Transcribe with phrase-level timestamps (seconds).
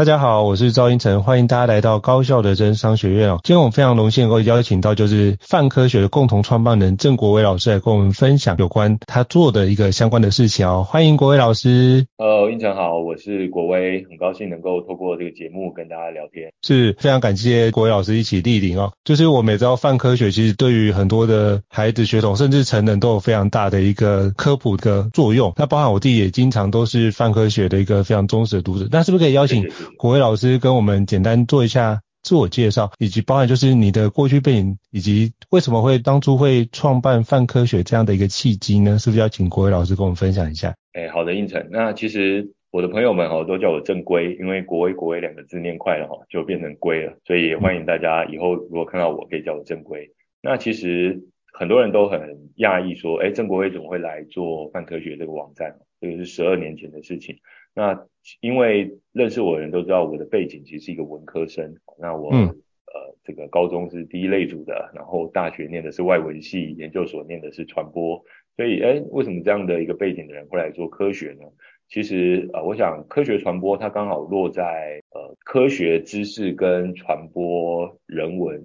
[0.00, 3.38] 大家好，我是赵英成，欢迎大家来到高校的真商学院哦。
[3.44, 10.86] 今天我们非常荣幸能够邀请到就是泛科学的共同创办人郑国威老师来跟我们分享有关他做的一个相关的事情哦。
[10.88, 12.06] 欢迎国威老师。
[12.16, 16.50] 呃，英成好，我是国威，很高兴能够透过这个节目跟大家聊天。
[16.62, 18.90] 是非常感谢国威老师一起莅临哦。
[19.04, 25.52] 就是我们也知道泛科学其实对于很多的孩子、学童甚至成人都有非常大的一个科普的作用。
[25.56, 28.88] 那包含我自己也经常都是泛科学的一个非常忠实的读者。
[28.90, 29.70] 那是不是可以邀请？
[29.96, 38.98] 国威老师跟我们简单做一下自我介绍，以及包含就是你的过去背景，以及为什么会当初会创办泛科学这样的一个契机呢？
[38.98, 40.74] 是不是要请国威老师跟我们分享一下？
[40.92, 41.68] 哎，好的，应承。
[41.70, 50.10] 那其实我的朋友们哈都叫我正规，因为国威国威两个字念快了哈，就变成龟了，所以也欢迎大家以后如果看到我可以叫我正规。
[50.42, 52.20] 那其实很多人都很
[52.56, 55.76] 讶异说，哎，郑国威怎么会来做泛科学这个网站？
[56.00, 57.36] 这个是十二年前的事情。
[57.80, 58.06] 那
[58.42, 68.22] 因为认识我的人都知道我的背景其实是一个文科生，那我、嗯、呃这个高中是第一类组的，然后大学念的是外文系，研究所念的是传播，
[68.54, 71.46] 所以哎，为什么这样的一个背景的人会来做科学呢？
[71.88, 78.62] 其实呃，我想科学传播它刚好落在呃科学知识跟传播人文。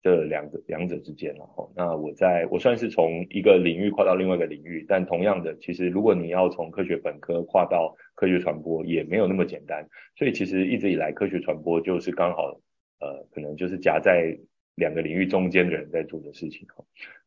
[0.00, 9.88] 这两个两者之间，然后那我在我算是从一个领域跨到另外一个领域，但同样的，其实如果你要从科学本科跨到科学传播，也没有那么简单。
[10.16, 12.60] 所以其实一直以来，科学传播就是刚好
[13.00, 14.38] 呃，可能就是夹在
[14.76, 16.66] 两个领域中间的人在做的事情。
[16.68, 16.84] 哈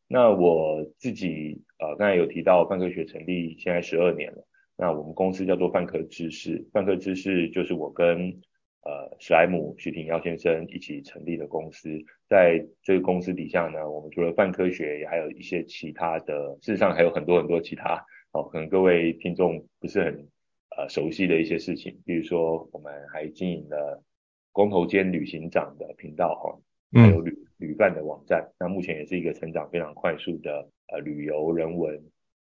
[0.08, 4.48] 那我自己呃刚才有提到泛科学成立现在十二年了，
[4.78, 8.42] 那我们公司叫做泛科知识，泛科知识就是我跟。
[8.84, 20.28] 呃，史莱姆徐廷耀先生一起成立的公司，在这个公司底下呢，我们除了泛科学，也还有一些其他的，事实上还有很多很多其他，哦，可能各位听众不是很
[20.76, 24.02] 呃熟悉的一些事情，比如说我们还经营了
[24.52, 32.02] 光头坚旅行长的频道哈，还有旅旅伴的网站，那目前也是一个成长非常快速的呃旅游人文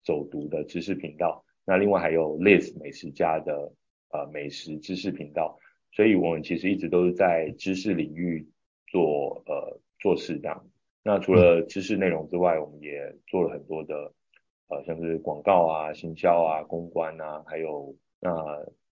[0.06, 3.74] 走读的知识频道，那另外还有 Liz 美食家的
[4.14, 5.58] 呃美食知识频道。
[5.94, 8.48] 所以我们其实一直都是在知识领域
[8.88, 10.66] 做呃做事这样。
[11.04, 14.14] 那除了知识内容之外，我们也做了很多的
[14.70, 18.32] 呃像是广告啊、行销啊、公关啊，还有那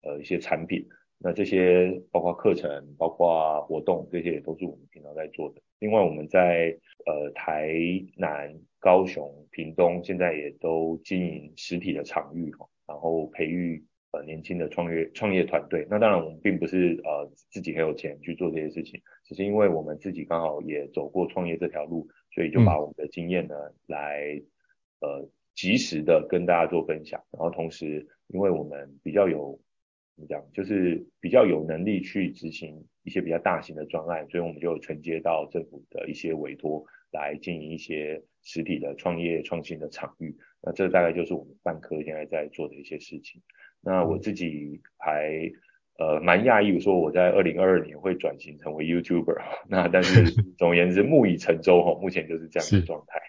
[0.01, 0.85] 呃一些产品。
[1.17, 5.61] 那这些包括课程、包括活动，这些也都是我们平常在做的。
[5.79, 7.73] 另外我们在呃台
[8.15, 12.53] 南、高雄、屏东，现在也都经营实体的场域，
[12.87, 13.85] 然后培育。
[14.11, 24.41] 呃，年轻的创业创业团队，那当然我们并不是呃自己很有钱去做这些事情，只是因为我们自己刚好也走过创业这条路，所以就把我们的经验呢、嗯、来
[25.01, 29.59] 呃及时的跟大家做分享，然后同时因为我们比较有
[30.15, 43.41] 怎么讲，就是比较有能力去执行一些比较大型的专案，所以我们就承接到政府的一些委托，来经营一些实体的创业创新的场域，那这大概就是我们万科现在在做的一些事情。
[43.81, 45.51] 那我自己还
[45.97, 53.19] 呃蛮讶异，说我在二零二二年会转型成为 YouTuber， 那但是 总而言之木已成舟哈，目前就是这样的状态。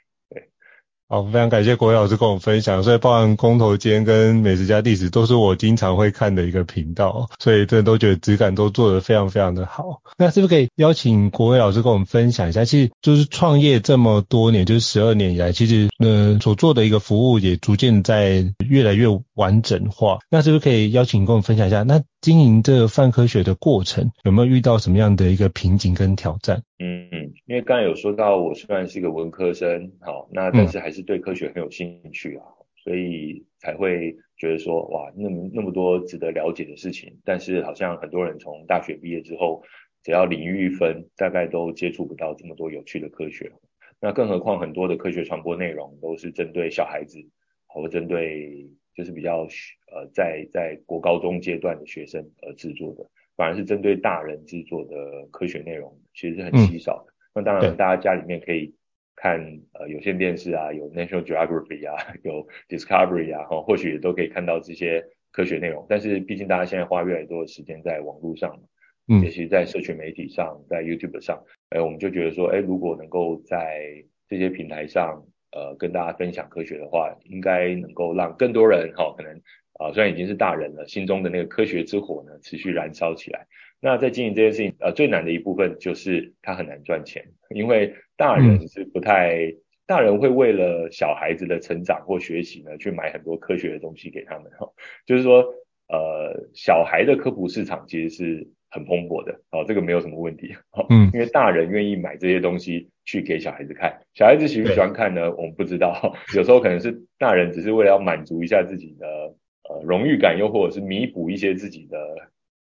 [1.13, 10.03] 好，非常感谢国威老师跟我们分享，所以包含工头间跟美食家历史都是我经常会看的一个频道，所以真的都觉得质感都做得非常非常的好。
[10.17, 12.65] 那是不是可以邀请国威老师跟我们分享一下？
[12.65, 21.83] 其实就是创业这么多年，就是十二年以来，其实嗯、呃、所做的一个服务也逐渐在越来越完整化，那是不是可以邀请跟我们分享一下？
[21.83, 26.63] 那经营这个泛科学的过程，有没有遇到什么样的一个瓶颈跟挑战？
[26.81, 39.63] 嗯嗯，因为刚才有说到，我虽然是一个文科生，好，那但是还是对科学很有兴趣啊，嗯、所以才会觉得说，哇，那么那么多值得了解的事情，但是好像很多人从大学毕业之后，
[40.03, 43.53] 只要领域一分，大概都接触不到这么多有趣的科学。
[44.01, 47.19] 那更何况很多的科学传播内容都是针对小孩子，
[47.67, 48.69] 或针对。
[48.93, 49.47] 就是比较
[49.93, 53.09] 呃，在在国高中阶段的学生而制作的，
[53.41, 57.11] 反而是针对大人制作的科学内容，其实是很稀少的。
[57.11, 58.75] 嗯、那当然，大家家里面可以
[59.17, 59.41] 看
[59.73, 65.03] 呃有线电视啊，有 National Geography 啊， 有 Discovery 啊，或许也都可以看到这些
[65.33, 65.87] 科学内容。
[65.89, 68.63] 但是毕竟大家现在花越来越多的时间在网络上嘛，
[69.09, 79.41] 嗯，尤其在社群媒体上，在 YouTube 上，哎，我们就觉得说，哎，如果能够在这些平台上，呃，跟大家分享科学的话，应该能够让更多人哈、哦，可能
[79.81, 83.47] 啊、呃，虽然已经是大人了，心中的那个科学之火呢，持续燃烧起来。
[83.81, 87.25] 那在经营这件事情，呃，最难的一部分就是它很难赚钱，
[87.55, 89.57] 因为大人是不太，嗯、
[89.87, 94.73] 大人会为了小孩子的成长或学习呢，去买很多科学的东西给他们哈、哦。
[95.07, 95.43] 就是说，
[95.89, 105.35] 呃，小孩的科普市场其实是很蓬勃的，哦，这个没有什么问题，哦、嗯，因为大人愿意买这些东西去给小孩子看，小孩子喜不喜欢看呢？
[105.37, 109.35] 我们不知道，有时候可能是大人只是为了要满足一下自己的
[109.71, 111.99] 呃荣誉感，又或者是弥补一些自己的。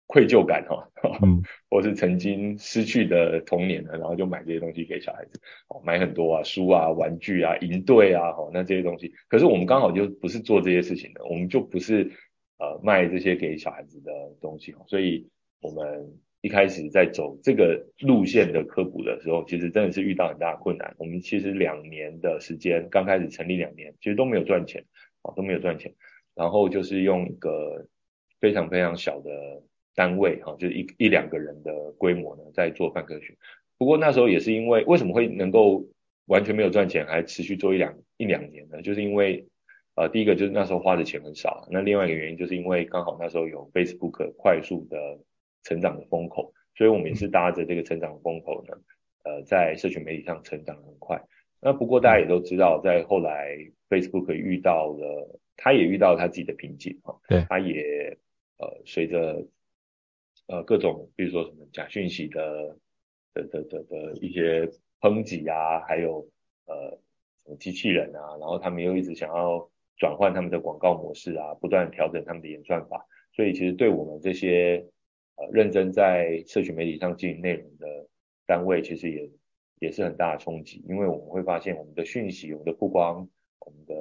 [0.07, 0.87] 愧疚感哈，
[1.23, 12.13] 嗯， 或是曾经失去的童年呢，然后就买这些东西给小孩子，哦，买很多啊，书啊，玩具啊，营队啊，哈，那这些东西，可是我们刚好就不是做这些事情的，我们就不是
[12.59, 14.13] 呃卖这些给小孩子的
[14.43, 15.27] 东西，所以
[15.63, 16.07] 我们
[16.43, 20.95] 一开始在走这个路线的科普的时候，其实真的是遇到很大的困难。
[20.99, 24.85] 我们其实两年的时间，刚开始成立两年，其实都没有赚钱，
[25.23, 25.95] 啊，都没有赚钱，
[26.35, 27.87] 然后就是用一个
[28.41, 29.31] 非常非常小的。
[29.97, 33.33] 单位哈，就是一一两个人的规模呢，在做泛科学。
[33.79, 35.87] 不过那时候也是因为，为什么会能够
[36.27, 38.83] 完全没有赚钱，还持续做一两一两年呢？
[38.83, 39.47] 就是因为，
[39.95, 44.99] 呃，第一个就是那时候花的钱很少，那另外一个原因就是因为刚好那时候有 Facebook 快速的
[45.63, 48.77] 成长的风口，所以我们也是搭着这个成长的风口呢，
[49.23, 51.23] 呃，在社群媒体上成长很快。
[51.61, 53.57] 那不过大家也都知道，在后来
[53.89, 58.17] Facebook 遇到了，他也遇到他自己的瓶颈哈，对，他也
[58.59, 59.47] 呃随着。
[60.47, 62.77] 呃，各种比如说什么假讯息的
[63.33, 64.71] 的的的的一些
[65.01, 66.19] 抨击啊，还有
[66.67, 66.91] 呃
[67.43, 74.85] 什么机器人啊，然后他们又一直想要转换他们的广告模式啊，不断调整他们的演算法，所以其实对我们这些
[75.37, 78.07] 呃认真在社群媒体上经营内容的
[78.45, 79.31] 单位，其实也
[79.79, 83.27] 也是很大的冲击，因为我们会发现我们的讯息、我们的曝光、
[83.61, 83.95] 我们的。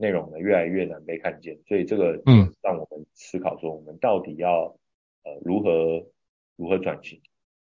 [0.00, 4.74] 内容呢越来越难被看见，所以这个嗯，让我们思考说，我们到底要
[5.24, 6.06] 呃如何
[6.56, 7.20] 如何转型？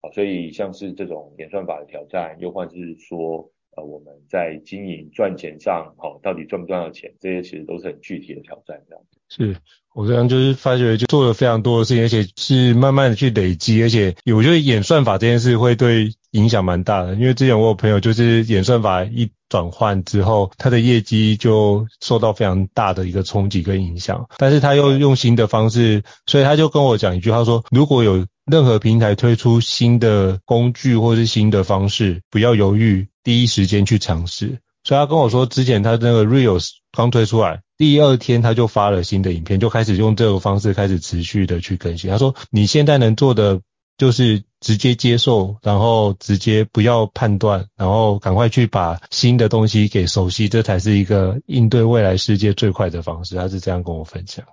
[0.02, 7.14] 好，所以像是这种演算法的挑战，又或者是说呃我们在经营赚钱上，好，到底赚不赚到钱？
[7.20, 9.20] 这些其实都是很具体的挑战，这样子。
[9.30, 9.56] 是
[9.94, 19.30] 我这样就是发觉，就做了非常多的事情，而且是慢慢的去累积，而且我觉得演算法这件事会对影响蛮大的，因为之前我有朋友就是演算法一。
[19.52, 24.30] 转换之后，他的业绩就受到非常大的一个冲击跟影响。
[24.38, 34.60] 但是他又用新的方式，所以他就跟我讲一句他说：如果有任何平台推出新的工具或是新的方式，不要犹豫，第一时间去尝试。
[34.86, 42.10] 所以他跟我说，之前他那个 Reels 刚推出来，第二天他就发了新的影片，就开始用这个方式开始持续的去更新。
[42.10, 43.60] 他说：你现在能做的。
[43.98, 53.36] 就是直接接受，然后直接不要判断，然后赶快去把新的东西给熟悉，这才是一个应对未来世界最快的方式。
[53.36, 54.46] 他是这样跟我分享。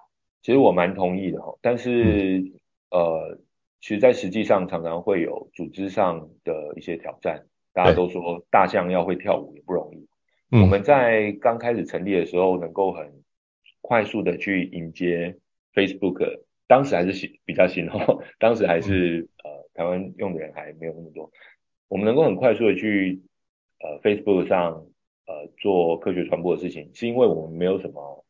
[0.43, 2.53] 其实我蛮同意的哈，但是、嗯、
[2.91, 3.39] 呃，
[3.81, 7.45] 其实，在实际上常常会有组织上的一些挑战。
[7.75, 10.09] 大家都说大象要会跳舞也不容易。
[10.51, 13.23] 嗯、我们在刚开始成立的时候，能够很
[13.83, 15.37] 快速的去迎接
[15.75, 16.41] Facebook。
[16.67, 21.31] 当时还是新比较新哦，当时还是呃台湾用的人还没有那么多，
[21.87, 23.23] 我们能够很快速的去
[23.79, 24.85] 呃 Facebook 上
[25.27, 28.25] 呃做科学传播的事情，是因为我们没有什么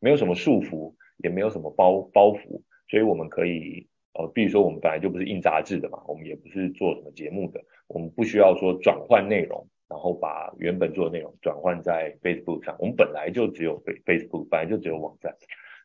[0.00, 15.36] 没有什么束缚，也没有什么包包袱，所以我们可以呃比如说我们本来就不是印杂志的嘛，我们也不是做什么节目的，我们不需要说转换内容，然后把原本做的内容转换在 Facebook 上，我们本来就只有 Facebook，本来就只有网站。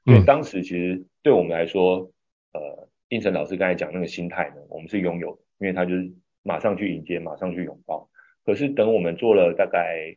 [0.06, 2.12] 所以当时其实对我们来说，
[2.54, 6.14] 呃，胤丞老师刚才讲那个心态呢，我们是拥有的，因为他就是
[6.44, 8.10] 马上去迎接，马上去拥抱。
[8.46, 10.16] 可是等我们做了大概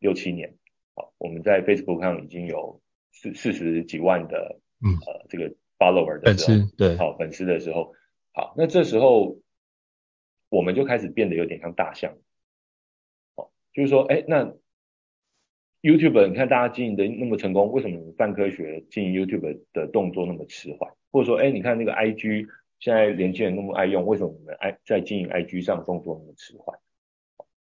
[0.00, 0.52] 六七年，
[0.96, 7.94] 好，我们在 Facebook 上已经有四四十几万的，嗯，呃，这个 follower 的时候，粉丝，对，好，粉丝的时候，
[8.32, 9.38] 好，那这时候
[10.48, 12.18] 我们就开始变得有点像大象，
[13.36, 14.52] 好，就是说，哎，那。
[15.84, 20.90] YouTube，你看大家经营的那么成功，为什么你泛科学经营 YouTube 的动作那么迟缓？
[21.12, 22.46] 或者说，哎，你看那个 IG，
[22.80, 26.78] 现在年轻人那么爱用，为什么你们爱在经营 IG 上动作那么迟缓？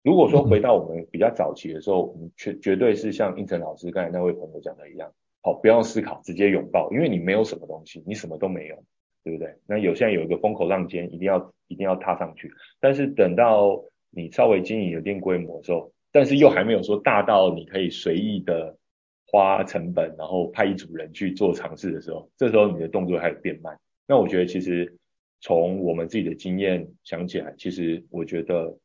[0.04, 8.76] 如果说回到我们比较早期的时候，我们绝绝对是像应成老师刚才那位朋友讲的一样，好，不要思考，直接拥抱，因为你没有什么东西，你什么都没有，
[9.24, 9.56] 对不对？
[9.66, 12.52] 那有现在有一个风口浪尖，一定要一定要踏上去。
[12.80, 18.78] 但是等到你稍微经营有一定规模的时候，但是又还没有说大到你可以随意的
[19.26, 23.78] 花成本，然后派一组人去做尝试的时候，这时候你的动作开始变慢。
[24.08, 24.96] 那我觉得其实
[25.42, 28.78] 从我们自己的经验想起来，其实我觉得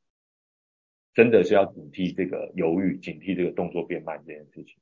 [1.13, 4.75] 真的是要警惕这个犹豫，警惕这个动作变慢这件事情。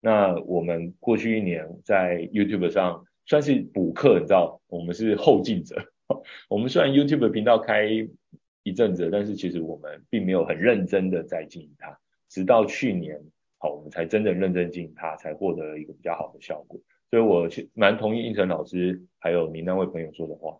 [0.00, 5.82] 那我们过去一年在 YouTube 上算是补课，你知道，我们是后进者。
[6.48, 7.88] 我们虽然 YouTube 频道开
[8.64, 11.96] 一阵子，但是其实我们并没有很认真的在经营它，
[12.28, 13.22] 直到去年，
[13.58, 16.80] 好，我们才真正认真经营它，才获得了一个比较好的效果。
[17.10, 20.58] 所以我蛮同意应成老师还有您那位朋友说的话。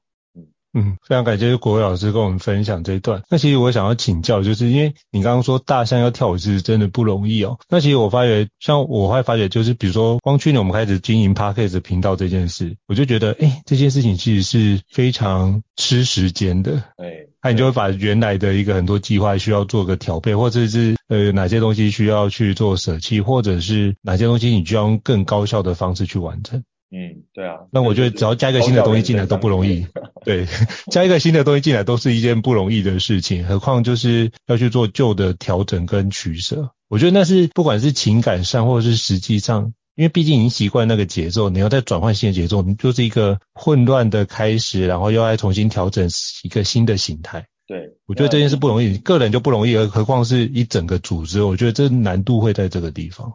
[0.75, 3.23] 嗯，非常感谢国伟老师跟我们分享这一段。
[3.31, 7.59] 那其实我想要请教，就是因为你刚刚说大象要跳舞是真的不容易哦。
[7.69, 16.83] 那其实我发觉，像我会发觉，就是比如说，光去年我们开始经营 Podcast 频道这件事，我就觉得，哎，这件事情其实是非常吃时间的。
[16.97, 26.65] 对，那你就会把原来的一个很多计划需要做个调配，或者是呃哪些东西需要去做舍弃，或者是哪些东西你需要用更高效的方式去完成。
[26.97, 29.85] 嗯，对啊，那我觉得只要加一个新的东西进来都不容易，
[30.25, 30.47] 对，
[30.93, 36.71] 加一个新的东西进来都是一件不容易的事情，何况就是要去做旧的调整跟取舍。
[36.89, 46.09] 我觉得那是不管是情感上或者是实际上，因为毕竟已经习惯那个节奏，你要再转换新的节奏，你就是一个混乱的开始，然后又要重新调整
[46.45, 47.47] 一个新的形态。
[47.67, 53.33] 对，我觉得这件事不容易，个人就不容易，而何况是一整个组织，我觉得这难度会在这个地方。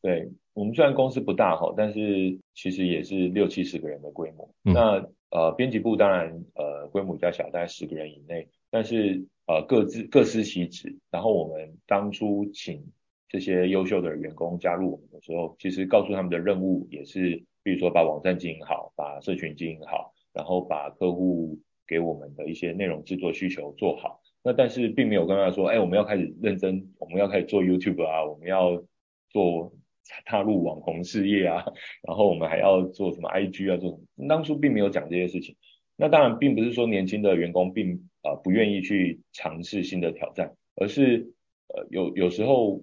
[0.00, 0.32] 对。
[0.54, 4.54] 我们虽然公司不大哈，但是其实也是六七十个人的规模。
[4.64, 8.46] 嗯、那呃，编辑部当然呃规模比较小，大概十个人以内。
[8.70, 10.94] 但是呃各自各司其职。
[11.10, 12.84] 然后我们当初请
[13.30, 24.20] 这些优秀的员工加入我们的时候，其实告诉他们的任务也是，比如说把网站经营好，把社群经营好，然后把客户给我们的一些内容制作需求做好。
[24.42, 28.82] 那但是并没有跟他说，哎，我们要开始认真，我们要开始做 YouTube 啊，我们要
[29.30, 29.72] 做。
[30.26, 31.64] 踏入网红事业啊，
[32.06, 34.26] 然后我们还要做什么 IG 啊，做什么？
[34.28, 35.56] 当初并没有讲这些事情。
[35.96, 41.32] 那当然并不是说年轻的员工并啊、呃、不愿意去尝试新的挑战，而是
[41.68, 42.82] 呃有有时候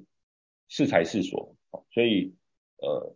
[0.68, 1.56] 适才适所，
[1.92, 2.34] 所以
[2.78, 3.16] 呃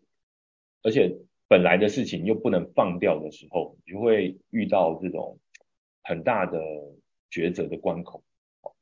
[0.82, 1.16] 而且
[1.48, 5.40] 本来的事情又不能放掉的时候，你就会遇到这种
[6.04, 6.60] 很大的
[7.32, 8.24] 抉择的关口。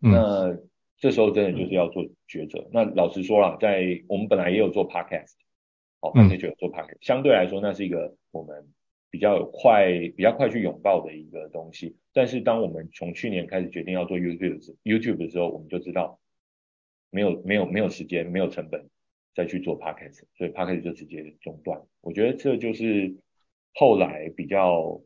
[0.02, 0.58] 嗯、那
[1.02, 2.60] 这时候真的就是要做抉择。
[2.60, 5.34] 嗯、那老实说了，在我们本来也有做 podcast，
[6.00, 8.72] 哦，podcast 就有做 podcast，、嗯、相对来说那是一个我们
[9.10, 11.98] 比较快、比较快去拥抱的一个东西。
[12.14, 16.20] 但是当我们从去年开始决定要做 YouTube YouTube 的时候，我们就知道
[17.10, 18.88] 没有、没有、没有时间、没有成本
[19.34, 21.82] 再去做 podcast，所以 podcast 就直接中断。
[22.02, 23.16] 我觉得这就是
[23.74, 25.02] 后来比较。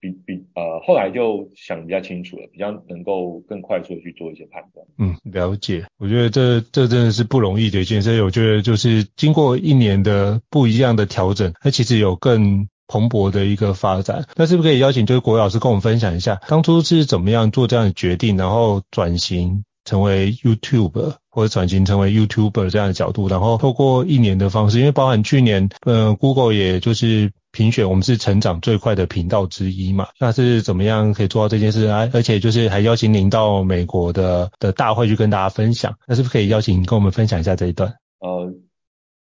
[0.00, 4.86] 比比呃，后来就想比较清楚了，比较能够更快速的去做一些判断。
[4.98, 5.84] 嗯，了解。
[5.98, 8.22] 我觉得这这真的是不容易的一件事。
[8.22, 14.26] 我觉得就是经过一年的不一样的调整，它其实有更蓬勃的一个发展。
[14.36, 27.32] 那是不是可以邀请就是国老师跟我们分享一下，当初是怎么样做这样的决定，然后转型成为 YouTube 或者转型成为 YouTuber 这样的角度，然后透过一年的方式，因为包含去年呃 Google 也就是。
[27.52, 30.08] 评选我们是成长最快的频道之一嘛？
[30.20, 32.10] 那是怎么样可以做到这件事啊？
[32.12, 37.94] 而且就是还邀请您到美国的的大会去跟大家分享，那是不是可以邀请跟我们分享一下这一段？
[38.18, 38.52] 呃，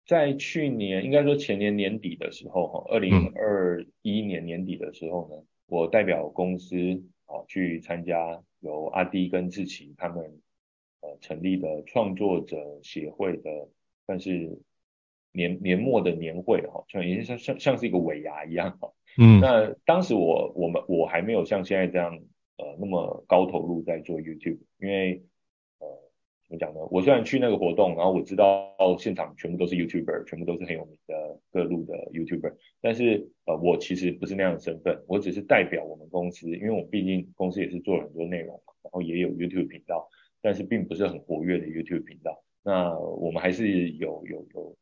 [0.06, 6.76] 在去年应该说前年年底的时候哈，二零二一年年底的时候呢，我代表公司
[7.28, 10.18] 啊去参加由阿滴跟志奇他们
[11.06, 13.70] 呃成立的创作者协会的，
[14.06, 14.60] 算是。
[15.38, 18.90] 年年末的年会哈，就已经像像像是一个尾牙一样哈。
[19.18, 22.18] 嗯，那当时我我们我还没有像现在这样
[22.56, 25.22] 呃那么高投入在做 YouTube，因为
[25.80, 25.88] 呃
[26.48, 26.80] 怎么讲呢？
[26.90, 40.08] 我虽然去那个活动，然后我知道现场全部都是 YouTuber，全部都是很有名的各路的 YouTuber，但是呃我其实不是那样的身份，我只是代表我们公司，因为我毕竟公司也是做了很多内容，然后也有 YouTube 频道，
[40.46, 42.44] 但是并不是很活跃的 YouTube 频道。
[42.64, 44.78] 那我们还是有有有。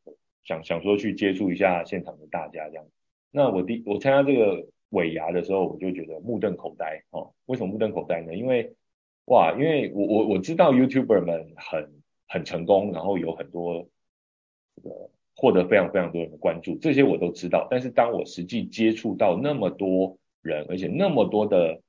[0.45, 2.85] 想想说去接触一下现场的大家这样，
[3.31, 7.31] 那我第我参加这个尾牙的时候，我就觉得目瞪口呆哦。
[7.45, 8.35] 为什么目瞪口呆呢？
[8.35, 8.75] 因为
[9.27, 13.87] 哇，因为我我我知道 YouTuber 们很很成功，然后有很多
[14.75, 17.65] 这个获得非常非常多人的关注，这些我都知道。
[17.71, 21.81] 但是当我实际接触到那么多人，而且那么多的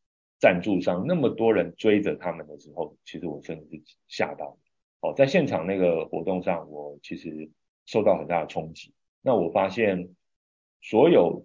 [0.44, 4.58] 赞助商，那么多人追着他们的时候，其实我真的是吓到。
[5.00, 7.50] 哦，在现场那个活动上，我其实。
[7.86, 8.94] 受到很大的冲击。
[9.20, 10.08] 那我发现，
[10.80, 11.44] 所有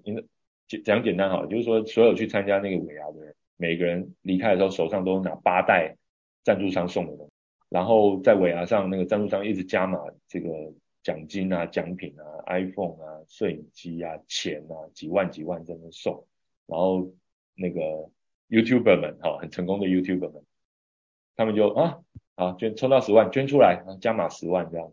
[0.69, 5.97] 讲讲简单好，就是说，所有去参加那个尾牙的人，每个人离开的时候手上都拿八袋
[6.45, 7.33] 赞助商送的东西，
[7.67, 10.49] 然后在尾牙上那个赞助商一直加码这个
[11.03, 16.25] 奖金啊、奖品啊、iPhone 啊、摄影机啊、钱啊，几万几万在那送，
[16.67, 17.11] 然后
[17.53, 18.09] 那个
[18.49, 20.43] YouTuber 们哈、哦，很成功的 YouTuber 们，
[21.35, 21.99] 他们就啊
[22.35, 24.91] 啊捐抽到十万捐出来，加码十万这样，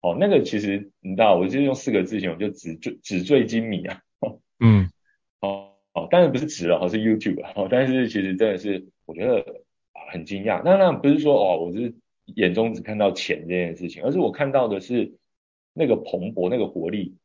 [0.00, 4.02] 哦那个其实你知道，我就是用四个字形容，就纸醉纸醉金迷啊，
[4.60, 4.90] 嗯，
[5.40, 9.62] 哦哦，当然不是纸了，哦是 YouTube，哦但是其实真的是我觉得。
[10.10, 15.18] 很惊讶，那那不是说哦，我是眼中只看到钱这件事情，而是我看到的是
[15.74, 17.18] 那个蓬勃、那个活力。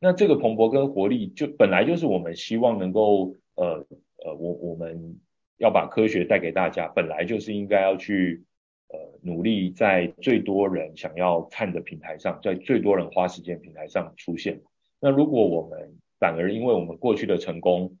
[0.00, 3.86] 那这个蓬勃跟活力，就本来就是我们希望能够呃
[4.24, 5.20] 呃，我我们
[5.58, 8.42] 要把科学带给大家，本来就是应该要去
[8.88, 14.62] 呃努力在最多人想要看的平台上，在最多人花时间平台上出现。
[14.98, 17.98] 那如果我们反而因为我们过去的成功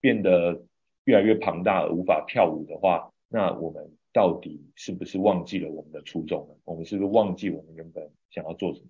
[0.00, 0.62] 变得
[1.04, 6.54] 越来越庞大而无法跳舞的话，那我们到底是不是忘记了我们的初衷呢？
[6.64, 8.86] 我们是不是忘记我们原本想要做什么？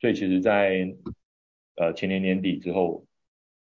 [0.00, 0.94] 所以其实在，
[1.76, 3.04] 呃前年年底之后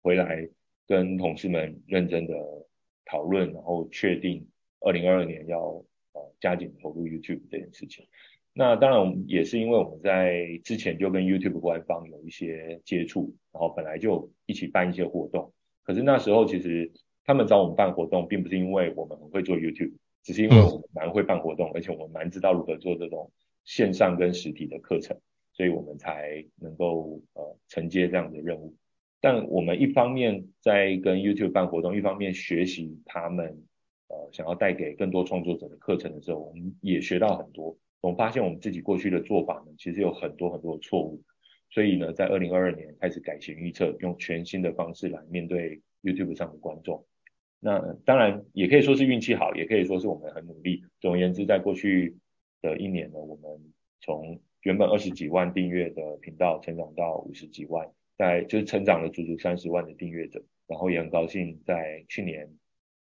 [0.03, 0.49] 回来
[0.87, 2.35] 跟同事们认真的
[3.05, 4.49] 讨论，然后确定
[4.81, 5.61] 二零二二年要
[6.13, 8.07] 呃加紧投入 YouTube 这件事情。
[8.53, 15.53] 那当然我们也是因为我们在之前就跟 YouTube 官方有一些接触，然后本来就一起办一些活动，
[15.85, 16.93] 可是那时候其实。
[17.25, 19.93] 他们找我们办活动，并不是因为我们很会做 YouTube，
[20.25, 23.31] 只是因为我们蛮会办活动，而且我们蛮知道如何做这种
[23.65, 25.17] 线上跟实体的课程，
[25.53, 28.75] 所以我们才能够呃承接这样的任务。
[29.23, 33.47] 但我们一方面在跟 YouTube 办活动，一方面学习他们
[34.09, 37.79] 呃想要带给更多创作者的课程的时候，我们也学到很多。
[38.01, 41.23] 我们发现我们自己过去的做法呢，其实有很多很多的错误。
[41.71, 47.07] 所以呢，在二零二二年开始改弦易辙，用全新的方式来面对 YouTube 上的观众。
[47.61, 50.83] 那当然也可以说是运气好，也可以说是我们很努力。
[51.01, 52.17] 总而言之，在过去
[52.61, 57.89] 的一年呢，我们从原本二十几万订阅的频道，成长到五十几万，
[58.23, 60.45] 在就是成长了足足三十万的订阅者。
[60.69, 62.49] 然后也很高兴，在去年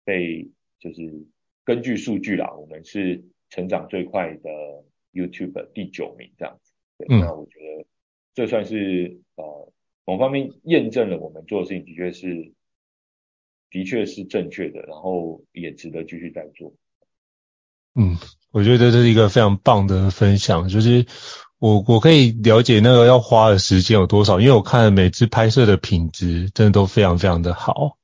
[0.05, 1.25] 被就是
[1.65, 4.51] 根据数据啦，我们是成长最快的
[5.13, 6.73] YouTube 第九名这样子。
[6.99, 7.87] 对，那我觉得
[8.35, 9.73] 这算是呃
[10.05, 12.53] 某方面验证了我们做的事情的确是。
[13.69, 16.73] 的确是正确的，然后也值得继续再做。
[17.97, 18.17] 嗯，
[18.53, 21.05] 我觉得这是一个非常棒的分享，就是
[21.59, 27.97] 我我可以了解那个要花的时间有多少，因为我看每次拍摄的品质真的都非常非常的好。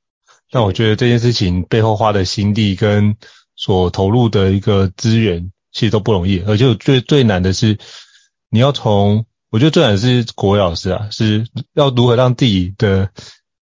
[0.51, 3.15] 但我觉得这件事情背后花的心力跟
[3.55, 7.77] 所投入的一个资源其实都不容易，而且最最难的是
[8.49, 13.09] 你要从，我觉得最难的是国伟老师啊，是要如何让自己的。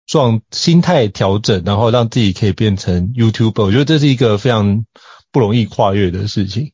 [0.09, 4.87] 状心态调整，然后让自己可以变成 YouTuber，我觉得这是一个非常
[5.31, 6.73] 不容易跨越的事情。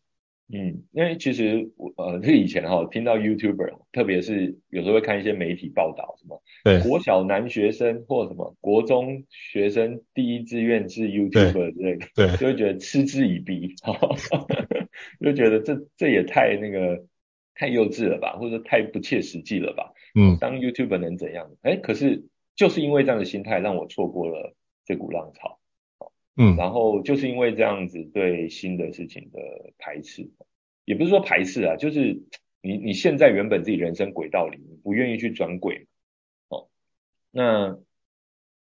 [0.52, 13.74] 嗯，因为其实我呃，是以前哈听到 YouTuber，特别是有时候会看一些媒体报道，什么对国小男学生或什么国中学生第一志愿是 YouTuber 之类的，对，就会觉得嗤之以鼻，
[15.20, 17.04] 就觉得这这也太那个
[17.54, 19.92] 太幼稚了吧，或者太不切实际了吧？
[20.14, 21.50] 嗯，当 YouTuber 能怎样？
[21.62, 22.24] 哎，可是。
[22.56, 24.54] 就是因为这样的心态，让我错过了
[24.84, 25.58] 这股浪潮，
[26.36, 29.38] 嗯，然后就是因为这样子对新的事情的
[29.78, 30.28] 排斥，
[30.84, 32.22] 也不是说排斥啊，就是
[32.60, 35.86] 你你现在原本自己人生轨道里，你不愿意去转轨，
[36.48, 36.68] 哦，
[37.30, 37.78] 那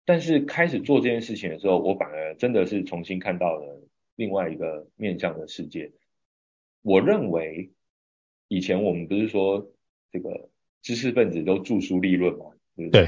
[0.05, 3.83] 但是开始做这件事情的时候，我反而真的是重新看到了
[4.17, 5.93] 另外一个面向的世界。
[6.83, 7.71] 我认为
[8.49, 9.73] 以前我们不是说
[10.11, 10.51] 这个
[10.83, 12.47] 知识分子都著书立论嘛？
[12.77, 13.07] 对不对？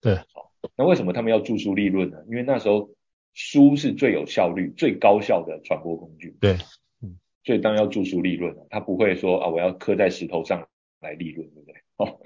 [0.00, 2.22] 对对，好，那为什么他们要著书立论呢？
[2.28, 2.90] 因为那时候
[3.34, 6.36] 书是最有效率、最高效的传播工具。
[6.40, 6.56] 对，
[7.02, 10.68] 嗯，所以当然要著书立论，他不会说啊，我要刻在石头上
[11.00, 11.74] 来立论，对不对？
[11.96, 12.20] 哦，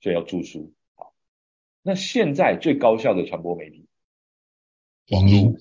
[0.00, 0.72] 所以要著书。
[0.94, 1.14] 好，
[1.82, 3.88] 那现在最高效的传播媒体，
[5.10, 5.56] 网络，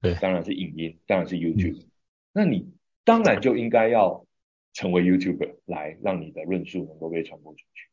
[0.00, 1.80] 对，当然是影音，当然是 YouTube。
[1.82, 1.90] 嗯，
[2.32, 2.70] 那你
[3.04, 4.26] 当然就应该要
[4.74, 7.88] 成为 YouTuber 来让你的论述能够被传播出去。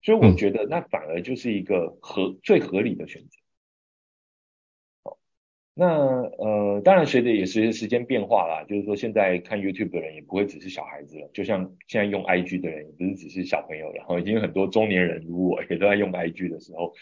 [0.00, 3.38] 所以我觉得那反而就是一个合最合理的选择。
[5.80, 16.94] 那呃，当然随着也随着时间变化啦，就是说现在看 YouTube 的人也不会只是小孩子了，就像现在用 IG 的人也不是只是小朋友，然后已经有很多中年人如我也都在用 IG 的时候，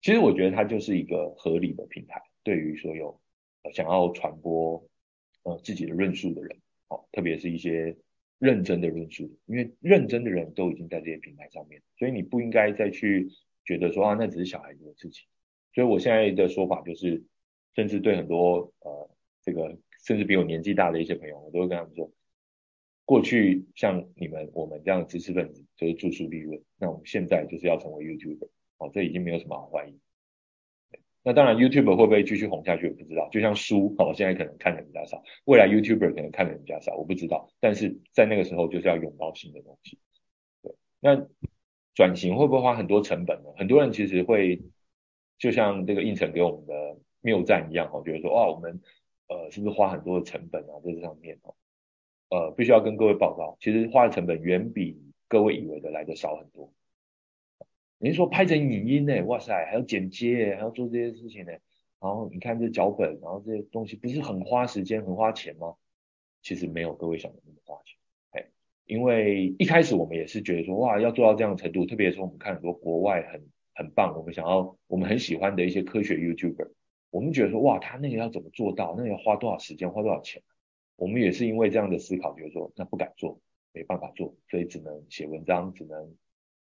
[0.00, 3.20] 其实我觉得它就是一个合理的平台，对于所有
[3.74, 4.82] 想要传播
[5.42, 6.56] 呃自己的论述的人，
[6.88, 7.94] 好，特别是一些。
[8.38, 13.30] 认真的论述，因为认真的人都已经在这些平台上面，所以你不应该再去
[13.64, 15.26] 觉得说啊，那只是小孩子的事情。
[15.72, 17.24] 所以我现在的说法就是，
[17.76, 19.10] 甚至对很多呃
[19.42, 22.10] 这个甚至比我年纪大的一些朋友，我都会跟他们说，
[23.04, 30.00] 过去像你们我们这样的知识分子就是着书立论，那我们现在就是要成为 YouTuber，哦，这已经没有什么好怀疑。
[31.22, 33.28] 那当然，YouTuber 会不会继续红下去，我不知道。
[33.30, 37.50] 就像书，哦，现在可能看的比较少，未来 YouTuber 可能看的比较少，我不知道。
[37.58, 39.98] 但是在那个时候，就是要拥抱新的东西。
[40.62, 41.26] 对，那
[41.96, 43.50] 转型会不会花很多成本呢？
[43.56, 44.62] 很多人其实会，
[45.36, 48.80] 就像这个胤丞给我们的谬赞一样，哦，觉得说，哇，我们
[49.28, 51.54] 呃是不是花很多的成本啊，在这上面哦？
[52.30, 54.96] 呃，必须要跟各位报告，其实花的成本远比
[55.28, 56.72] 各位以为的来的少很多。
[57.98, 59.22] 你是说拍成影音呢？
[59.24, 61.52] 哇塞，还要剪接，还要做这些事情呢。
[61.98, 65.74] 然后你看这脚本，然后这些东西不是很花时间、很花钱吗？
[66.42, 67.96] 其实没有各位想的那么花钱。
[68.32, 68.46] 哎，
[68.84, 73.40] 因为一开始我们也是觉得说，哇，要做到这样的程度，特别是我们看很多国外很
[73.74, 76.70] 很棒，我们想要我们很喜欢的一些科学 YouTuber，
[77.16, 78.94] 我们觉得说，哇，他那个要怎么做到？
[78.96, 79.90] 那个要花多少时间？
[79.90, 80.42] 花多少钱？
[80.96, 83.40] 我们也是因为这样的思考，觉得说，那不敢做，
[83.72, 86.14] 没办法做，所以只能写文章，只能。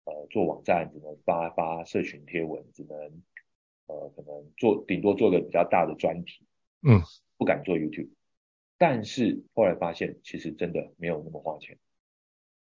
[0.08, 2.96] 呃，做网站只能发发社群贴文，只能
[3.88, 6.46] 呃可能做顶多做个比较大的专题，
[6.84, 7.02] 嗯，
[7.38, 8.12] 不敢做 YouTube。
[8.78, 11.80] 但是后来发现，其实真的没有那么花钱，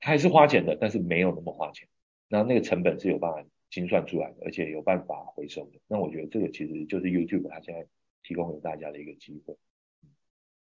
[0.00, 1.86] 他还是花钱的，但是没有那么花钱。
[2.26, 5.80] 那那个成本是有办法精算出来的，而且有办法回收的。
[5.88, 7.86] 那我觉得这个其实就是 YouTube 它现在
[8.22, 9.56] 提供给大家的一个机会。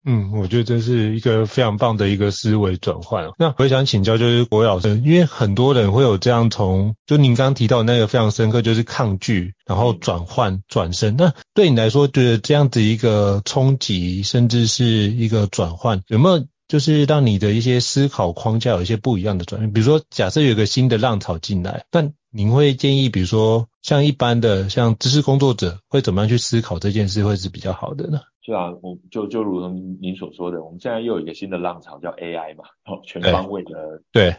[0.06, 3.30] 嗯，我觉得这是一个非常棒的一个思维转换。
[3.38, 11.18] 那我也想请教，就是国维老师，因为很多人会有这样从，就您刚刚提到那个非常深刻，就是抗拒，然后转换转身。
[11.18, 19.72] 那对你来说，觉得这样子一个冲击，甚至是一个转换，有没有就是让你的一些思考框架有一些不一样的转变？
[19.72, 28.22] 比如说，假设有一个新的浪潮进来，但您会建议，比如说像一般的像知识工作者，会怎么样去思考这件事会是比较好的呢？
[28.44, 34.36] 是啊，我就就如同您所说的，我们现在又有一个新的浪潮叫 AI 嘛，哦，全方位的，对，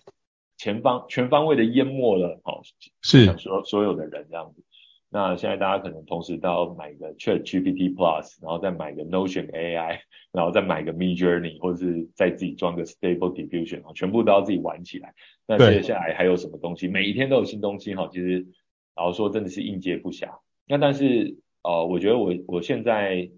[0.56, 2.62] 全方全方位的淹没了，哦，
[3.02, 4.62] 是所所有的人这样子。
[5.10, 9.98] 那现在大家可能同时都要买个 ChatGPT Plus，然后再买个 Notion AI，
[10.32, 15.14] 然后再买个 Midjourney，或者是再自己装个 Stable Diffusion，全部都要自己玩起来。
[15.46, 16.88] 那接下来还有什么东西？
[16.88, 18.46] 每一天都有新东西哈，其实
[18.94, 20.28] 然后说真的是应接不暇。
[20.66, 23.30] 那但是呃，我觉得我我现在。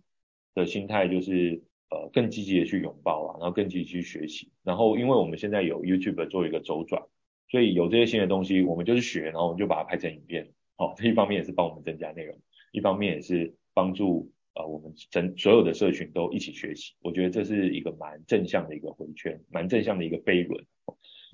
[0.53, 7.01] 的心态就是呃更积极的去拥抱啊，然后更积极去学习，然后因为我们现在有 YouTube 做一个周转，
[7.49, 10.51] 所以有这些新的东西，我们就是学，然后我们就把它拍成影片，
[10.81, 12.41] 好、哦，这一方面也是帮我们增加内容，
[12.73, 20.65] 一方面也是帮助呃我们整所有的社群都一起学习，我觉得这是一个蛮正向的一个回圈，蛮正向的一个飞轮。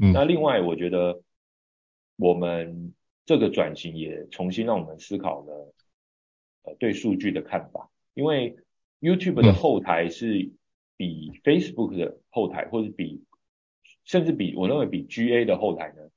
[0.02, 1.22] 嗯，那另外我觉得
[2.16, 2.92] 我们
[3.24, 5.74] 这个转型也重新让我们思考了
[6.64, 8.56] 呃对数据的看法，因为。
[8.98, 10.50] YouTube 的后台是
[10.96, 13.22] 比 Facebook 的后台，或者比
[14.04, 16.08] 甚至比我认为比 GA 的后台呢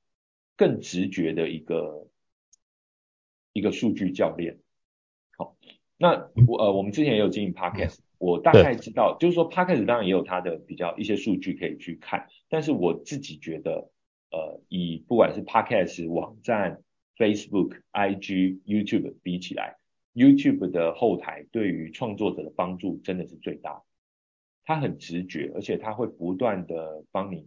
[0.56, 2.08] 更直觉的一个
[3.60, 4.58] 一个数据教练。
[5.36, 5.56] 好，
[5.96, 13.90] 那我呃我们之前也有经营 Podcast，我大概知道，就是说 Podcast 当然也有它的比较一些数据可以去看，但是我自己觉得
[14.30, 16.82] 呃以不管是 Podcast 网站、
[17.16, 19.76] Facebook、IG、YouTube 比起来。
[20.12, 23.80] YouTube 的后台对于创作者的帮助真的是最大，
[24.64, 27.46] 它很直觉，而且它会不断的帮你，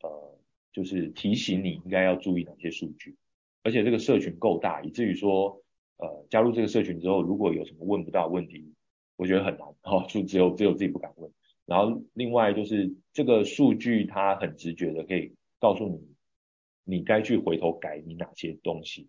[0.00, 0.38] 呃，
[0.72, 3.16] 就是提醒你应该要注意哪些数据，
[3.64, 5.60] 而且这个社群够大，以至于说，
[5.96, 8.72] 呃，加入这个社群之后，如果有什么问不到问题，
[9.16, 11.32] 我觉得很难，哦，就只有只有自己不敢问。
[11.66, 16.14] 然后另外就是这个数据它很直觉的可以告诉你，
[16.84, 19.08] 你该去回头改你哪些东西。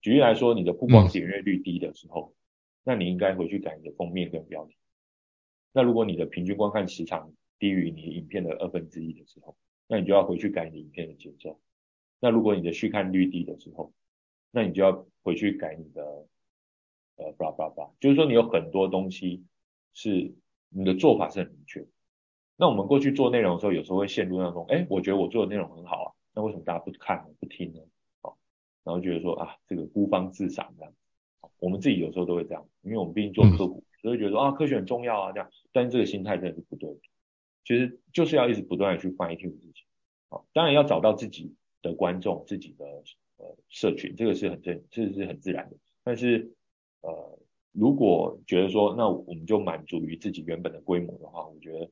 [0.00, 2.34] 举例来说，你的曝光点阅率低的时候，嗯、
[2.84, 4.76] 那你应该回去改你的封面跟标题。
[5.72, 9.56] 那如果你的平均观看时长低于你影片的二分之一的时候，
[9.88, 11.60] 那你就要回去改你影片的节奏。
[12.20, 13.92] 那如果你的续看率低的时候，
[14.50, 16.02] 那你就要回去改你的
[17.16, 19.44] 呃，blah blah blah，就是说你有很多东西
[19.94, 20.34] 是
[20.68, 21.86] 你的做法是很明确。
[22.56, 27.26] 那我们过去做内容的时候，有时候会陷入那种，哎，我觉得我做的内容很好啊，那为什么大家不看？
[27.40, 27.80] 不听呢？
[28.82, 30.92] 然后觉得说啊，这个孤芳自赏这样，
[31.58, 36.98] 我们自己有时候都会这样，因为我们毕竟做科普，所以觉得说啊，科学很重要啊这样，但是这个心态真的是不对，
[37.64, 39.84] 其实就是要一直不断的去 fine tune 自己，
[40.28, 42.84] 好，当然要找到自己的观众，自己的
[43.36, 46.52] 呃社群，这个是很正，这是很自然的，但是
[47.02, 47.38] 呃，
[47.72, 51.90] 如果觉得说那我们就满足于自己原本的规模的话，我觉得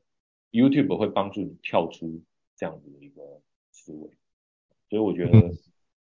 [0.50, 2.20] YouTube 会帮助你跳出
[2.56, 4.10] 这样子的一个思维，
[4.88, 5.38] 所以我觉得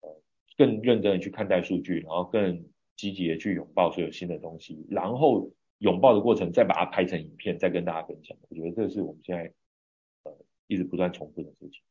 [0.02, 0.22] 呃。
[0.58, 2.66] 更认真的去看待数据，然后更
[2.98, 8.38] 积极的去拥抱所有新的东西，然后拥抱的过程再把它拍成影片，再跟大家分享。
[8.50, 9.54] 我觉得这是我们现在
[10.24, 11.82] 呃一直不断重复的事情。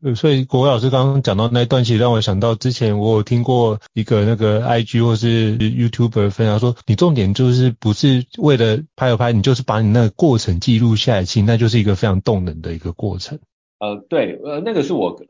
[0.00, 13.40] 呃，所以国伟老师刚刚讲到那一段，其实让我想到之前我有听过一个那个 IG 或是 YouTuber 分享说，你重点就是不是为了拍而拍，你就是把你那个过程记录下来，其实那就是一个非常动人的一个过程。
[13.80, 15.20] 呃，对，呃，那个是我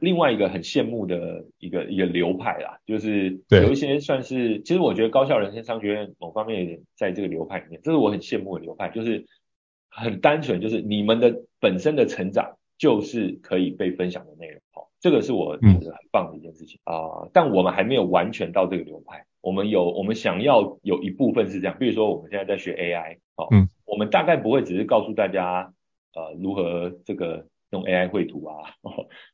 [0.00, 9.26] 另外一个很羡慕的一个一个流派啦，就是有一些算是，其实我觉得高校人生商学院某方面有点在这个流派里面，这是我很羡慕的流派，就是
[9.90, 12.56] 很单纯，就是你们的本身的成长。
[12.76, 16.80] 就是可以被分享的内容，好，这个是我觉得很棒的一件事情。
[16.84, 17.28] 啊。
[17.32, 25.72] 但我们还没有完全到这个流派，我们有，我们想要有一部分是这样，比如说我们现在在学 AI，好，嗯，我们大概不会只是告诉大家，
[26.14, 28.74] 呃，如何这个用 AI 绘图啊，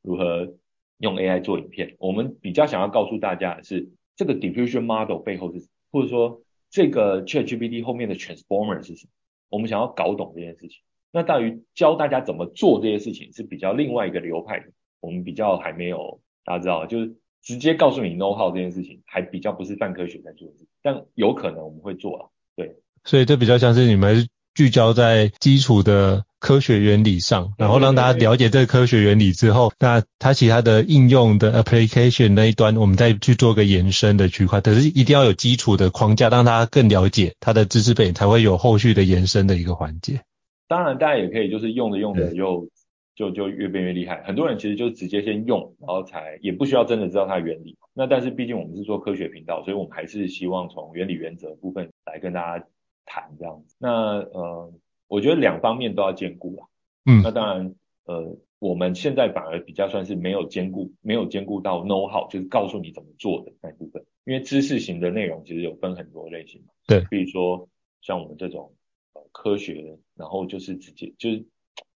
[0.03, 0.55] 如何
[0.99, 9.13] 用 AI 做影片，我们比较想要告诉大家的是，这个 diffusion model 背后是，或者说这个 ChatGPT 后面的 transformer 是什么，
[9.49, 10.83] 我们想要搞懂这件事情。
[11.13, 14.67] 那大于教大家怎么做这些事情是比较另外一个流派的，
[15.01, 22.77] 我们比较还没有，大家知道，就是直接告诉你 know how 这件事情，还比较不是泛科学在做的事，但有可能我们会做了，对。
[23.05, 40.21] 所以这比较像是你们聚焦在基础的科学原理上，然后让大家了解这个科学原理之后，那它其他的应用的 application 那一端，我们再去做个延伸的区块，可是一定要有基础的框架，让大家更了解它的知识背景，才会有后续的延伸的一个环节。
[40.71, 42.69] 当然，大家也可以就是用着用着又
[43.17, 44.23] 就就越变越厉害。
[44.23, 47.77] 很多人其实就直接先用，然后才也不需要真的知道它的原理。
[47.93, 52.65] 那但是毕竟我们是做科学频道，所以我们还是希望从原理原则部分来跟大家
[53.05, 53.75] 谈这样子。
[53.81, 54.73] 那呃，
[55.09, 56.63] 我觉得两方面都要兼顾啦。
[57.05, 57.21] 嗯。
[57.25, 64.05] 那当然，呃，我们现在反而比较算是没有兼顾，没有兼顾到 know how，就是告诉你怎么做的那部分。
[64.25, 66.69] 因为知识型的内容其实有分很多类型嘛。
[66.87, 67.05] 对。
[67.11, 67.69] 比如说
[68.03, 68.73] 像我们这种。
[69.33, 71.47] 科学，然后就是直接就是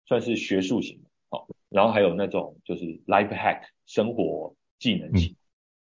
[0.07, 5.37] 算是学术型的，好，然后还有那种就是 life hack 生活技能型，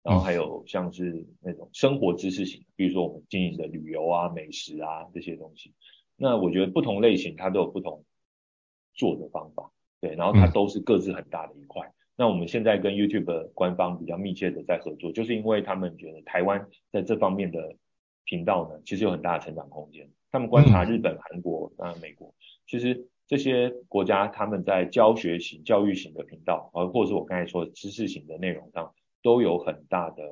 [0.02, 5.72] 然后还有像是那种生活知识型，比如说我们经营的旅游啊、美食啊这些东西。
[6.16, 8.04] 那我觉得不同类型它都有不同
[8.94, 11.92] 做的方法，对，然后它都是各自很大的一块。
[12.16, 17.76] 那我们现在跟 YouTube 官方比较密切的在合作，就是因为他们觉得台湾在这方面的
[18.24, 20.10] 频道呢，其实有很大的成长空间。
[20.36, 22.34] 他们观察日本、韩国、啊美国，
[22.66, 30.22] 其实这些国家他们在教学型、教育型的频道，而或者是我刚才说的知识型的内容上，都有很大的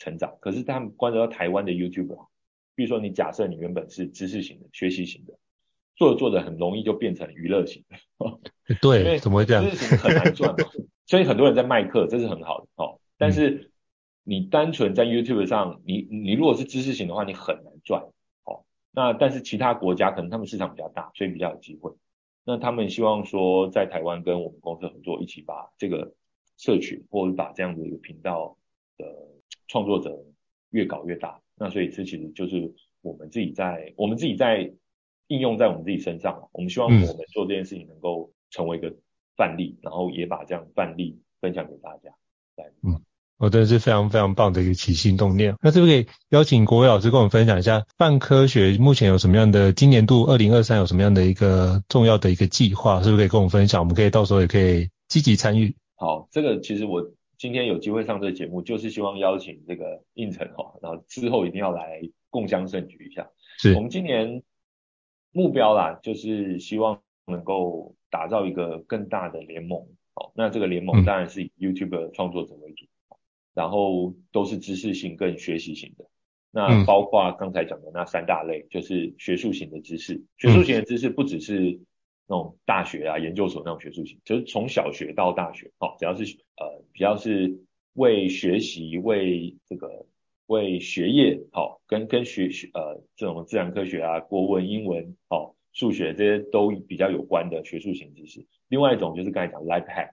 [0.00, 0.36] 成长。
[0.40, 2.26] 可是他们观察到台湾的 YouTube，
[2.74, 5.34] 比如说你假设你原本是知识型的、学习型的，
[5.94, 7.96] 做着做着很容易就变成娱乐型的。
[8.82, 9.62] 对，因为怎么会这样？
[9.62, 10.68] 知识型很难赚嘛，
[11.06, 12.98] 所以很多人在卖课，这是很好的哦。
[13.16, 13.70] 但是
[14.24, 18.02] 你单纯在 YouTube 上，你你如果是知识型的话，你很难赚。
[18.98, 21.92] 那但是其他国家可能他们市场比较大，所以比较有机会。
[22.44, 26.12] 那他们希望说在台湾跟我们公司合作，一起把这个
[26.56, 28.56] 社群或者把这样的一个频道
[28.96, 29.06] 的
[29.68, 30.18] 创作者
[30.70, 31.40] 越搞越大。
[31.54, 34.68] 那所以这其实就是我们自己在我们自己在
[35.28, 36.48] 应用在我们自己身上。
[36.50, 38.92] 我们希望我们做这件事情能够成为一个
[39.36, 42.12] 范例，然后也把这样范例分享给大家。
[42.82, 43.00] 嗯。
[43.38, 45.54] 我真的是非常非常棒的一个起心动念。
[45.62, 53.00] 那是不是可以邀请国伟老师跟我们分享一下泛科学目前有什么样的今年度二零二三有什么样的一个重要的一个计划？
[53.02, 53.80] 是不是可以跟我们分享？
[53.80, 55.74] 我们可以到时候也可以积极参与。
[55.94, 63.30] 好，这个其实我今天有机会上这个节目，就是希望邀请这个应城哈，然后之后一定要来共襄盛举一下。
[63.58, 64.42] 是我们今年
[65.30, 69.86] 目标啦，就是希望能够打造一个更大的联盟。
[70.14, 72.84] 好，那这个联盟当然是以 YouTube 创作者为主。
[72.84, 72.88] 嗯
[73.58, 76.04] 然后都是知识性跟学习型的，
[76.52, 80.22] 那包括刚才讲的那三大类，就是学术型的知识。
[80.36, 81.80] 学术型的知识不只是
[82.28, 86.22] 那种大学啊、研究所那种学术型，就是从小学到大学，哦，只要是
[86.56, 87.58] 呃，只要是
[87.94, 90.06] 为学习、为这个、
[90.46, 98.46] 为学业，好，跟跟学学呃这种自然科学啊、国文、英文、好、数学这些都比较有关的学术型知识。
[98.68, 100.10] 另外一种就是刚才讲 life hack，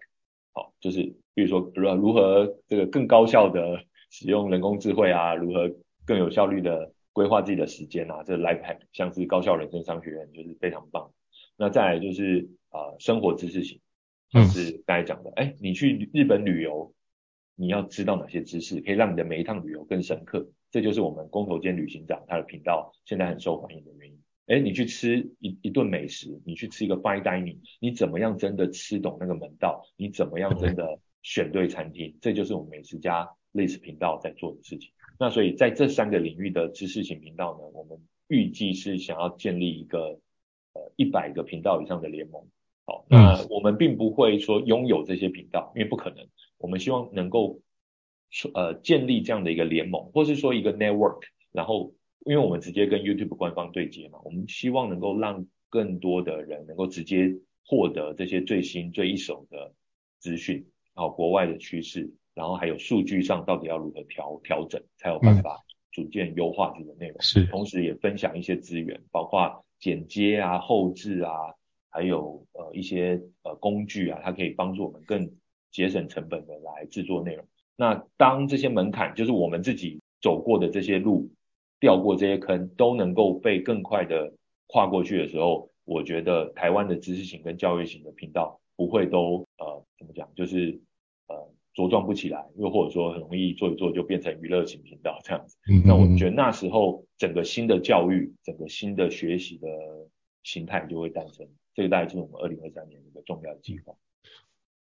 [0.55, 1.15] 好，就是。
[1.35, 5.69] 比如说，如如何这个更高效的使用人工智慧啊，如何
[6.05, 11.11] 更有效率的规划自己的时间啊，这 life hack 像是高效人生商学院就是非常棒。
[11.57, 13.81] 那再来就是呃生活知识型，
[14.29, 16.93] 就是刚才讲的，哎、嗯，你去日本旅游，
[17.55, 24.17] 你要知道哪些知识可以让你的每一趟旅游更深刻，这就是我们工头坚旅行长他的频道现在很受欢迎的原因。
[24.47, 29.83] 哎，你去吃一一顿美食，你去吃一个 fine dining，你怎么样真的吃懂那个门道？
[29.97, 30.99] 你怎么样真的、嗯？
[31.23, 34.91] 选对餐厅，这就是我们美食家类似频道在做的事情。
[35.19, 40.19] 那所以在这三个领域的知识型频道呢，我们预计是想要建立一个
[40.73, 42.45] 呃一百个频道以上的联盟。
[42.85, 46.27] 好，那我们并不会说拥有这些频道，因为不可能。
[46.59, 47.59] 我们希望能够
[48.53, 51.94] 呃建立这样的一个联盟，或是说一个 network，然后
[52.25, 57.33] 因为我们直接跟 YouTube 官方对接嘛，我们希望能够让更多的人能够直接
[57.65, 59.73] 获得这些最新最一手的
[60.19, 67.21] 资讯，然后国外的趋势，然后还有数据上到底要如何调调整，才有办法逐渐优化自己的内容。
[67.21, 71.31] 是，同时也分享一些资源，包括剪接啊、后置啊，
[71.89, 75.31] 还有呃一些呃工具啊，它可以帮助我们更。
[75.71, 77.45] 节省成本的来制作内容。
[77.75, 81.29] 那当这些门槛，就是我们自己走过的这些路、
[81.79, 84.33] 掉过这些坑，都能够被更快的
[84.67, 90.79] 跨过去的时候，我觉得台湾的知识型跟教育型的频道不会都呃怎么讲，就是
[91.27, 91.35] 呃
[91.75, 95.57] 茁壮不起来，又或者说很容易做一做就变成娱乐型频道这样子。
[95.69, 95.83] 嗯嗯嗯。
[95.85, 99.67] 那我觉得那时候整个新的教育、整个新的学习的
[100.43, 101.47] 形态就会诞生。
[101.75, 103.93] 这个大概就是我们二零二三年的一个重要的计划。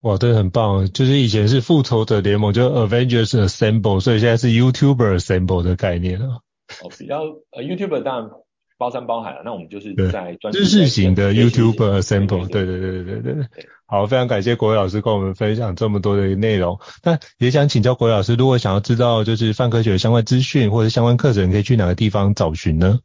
[0.02, 0.88] 哇，对，很棒。
[0.92, 6.42] 就是以前是复仇者联盟，就 Avengers Assemble，所以现在是 YouTuber Assemble 的概念了。
[6.84, 8.30] 哦，比较呃，YouTuber 当然
[8.78, 9.42] 包山包海了。
[9.44, 13.46] 那我们就是在专知识型的 YouTuber Assemble，对对对对对对对。
[13.86, 16.80] 好，非常感谢国伟老师跟我们分享这么多的内容。
[17.04, 23.00] 那也想请教国伟老师，如果想要知道就是泛科学的相关资讯或者相关课程，可以去哪个地方找寻呢？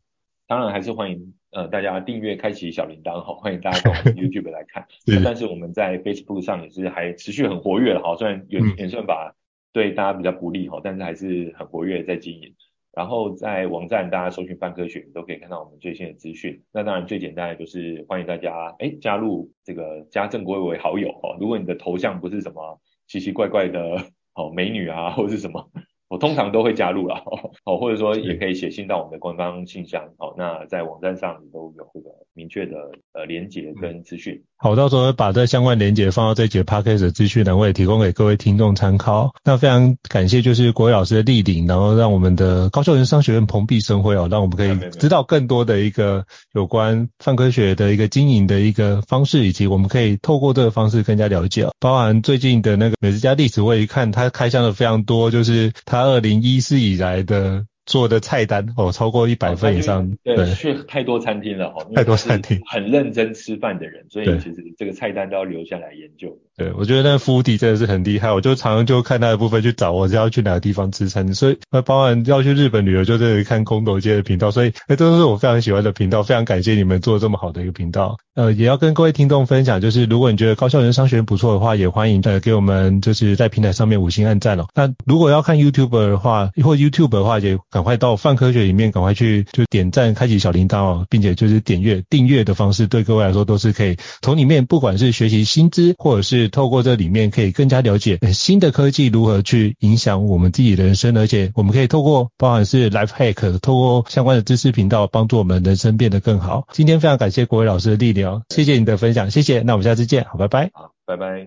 [0.47, 1.35] 当然还是欢迎。
[1.51, 4.85] 呃，大家订阅、开启小铃铛，好，欢迎大家到我们 YouTube 来看。
[5.07, 9.37] 是但是我们在 Facebook 上也是还持续很活跃的，好，虽然有演算法
[9.73, 12.53] 对大家比较不利哈，但是还是很活跃在经营。
[12.97, 16.63] 然后在网站大家搜寻范科学，都可以看到我们最新的资讯。
[16.73, 21.37] 那当然最简单的就是欢迎大家哎加入这个加郑国玮为好友哦。
[21.41, 23.97] 如果你的头像不是什么奇奇怪怪的
[24.35, 25.71] 哦美女啊，或者是什么。
[26.15, 27.17] 我通常都会加入了，
[27.65, 32.77] 哦，或者说也可以写信到我们的官方信箱，哦，那在网站上都有这个明确的
[33.15, 34.41] 呃连接跟资讯。
[34.57, 39.33] 好，到时候会把这相关连接放到这节 podcast 的资讯栏位，提供给各位听众参考。
[39.43, 51.65] 那非常感谢就是国伟老师的莅临，然后让我们的高校人商学院蓬荜生辉哦，让我们可以知道更多的一个有关泛科学的一个经营的一个方式，以及我们可以透过这个方式更加了解。
[51.65, 56.04] 哦包含最近的那个美食家历史，我也一看他开箱的非常多，就是他。
[56.05, 60.17] 二零一四以来的做的菜单哦，超过一百份以上。
[60.23, 66.39] 对去太多餐厅了哦，太多餐厅，很认真吃饭的人，所以其实这个菜单都要留下来研究。
[66.57, 78.17] 对，我觉得那个福迪真的是很厉害，我就常常就看他的部分去找，我是要去哪个地方吃餐，所以那包含要去日本旅游，就这里看空投街的频道，所以那都是我非常喜欢的频道，非常感谢你们做这么好的一个频道。
[78.35, 84.67] 呃，也要跟各位听众分享，就是如果你觉得高效人商学院不错的话，也欢迎呃给我们就是在平台上面五星按赞哦。
[84.75, 97.25] 那如果要看 YouTube 的话，或 YouTube 的话，也赶快到泛科学里面赶快去就点赞、开启小铃铛哦，并且就是点阅订阅的方式，对各位来说都是可以从里面不管是学习新知，或者是透过这里面。
[97.35, 106.67] 可以更加了解新的科技如何去影响我们自己的人生，而且我们可以透过包含是 Life Hack，透过相关的知识频道，帮助我们人生变得更好。
[106.71, 109.63] 今天非常感谢国伟老师的莅临，谢谢你的分享，谢谢。
[109.63, 110.71] 那我们下次见，好，拜拜。
[110.73, 111.47] 好，拜拜。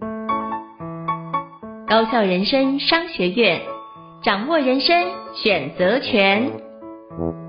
[1.87, 3.61] 高校人生商学院，
[4.25, 5.05] 掌握人生
[5.41, 7.46] 选择权。